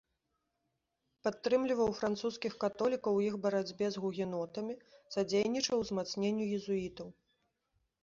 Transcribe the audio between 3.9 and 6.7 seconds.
з гугенотамі, садзейнічаў узмацненню